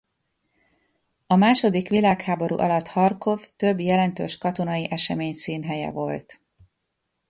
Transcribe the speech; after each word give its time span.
A 1.27 1.35
második 1.35 1.89
világháború 1.89 2.57
alatt 2.57 2.87
Harkov 2.87 3.45
több 3.55 3.79
jelentős 3.79 4.37
katonai 4.37 4.91
esemény 4.91 5.33
színhelye 5.33 5.91
volt. 5.91 6.41